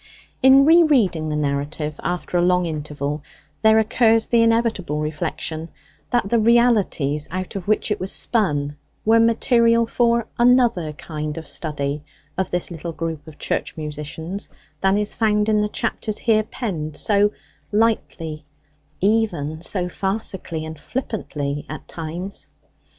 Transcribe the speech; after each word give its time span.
In 0.41 0.65
rereading 0.65 1.29
the 1.29 1.35
narrative 1.35 1.99
after 2.01 2.35
a 2.35 2.41
long 2.41 2.65
interval 2.65 3.21
there 3.61 3.77
occurs 3.77 4.25
the 4.25 4.41
inevitable 4.41 4.99
reflection 4.99 5.69
that 6.09 6.27
the 6.29 6.39
realities 6.39 7.27
out 7.29 7.55
of 7.55 7.67
which 7.67 7.91
it 7.91 7.99
was 7.99 8.11
spun 8.11 8.77
were 9.05 9.19
material 9.19 9.85
for 9.85 10.25
another 10.39 10.91
kind 10.93 11.37
of 11.37 11.47
study 11.47 12.01
of 12.35 12.49
this 12.49 12.71
little 12.71 12.93
group 12.93 13.27
of 13.27 13.37
church 13.37 13.77
musicians 13.77 14.49
than 14.79 14.97
is 14.97 15.13
found 15.13 15.47
in 15.47 15.61
the 15.61 15.69
chapters 15.69 16.17
here 16.17 16.41
penned 16.41 16.97
so 16.97 17.31
lightly, 17.71 18.43
even 19.01 19.61
so 19.61 19.87
farcically 19.87 20.65
and 20.65 20.79
flippantly 20.79 21.63
at 21.69 21.87
times. 21.87 22.47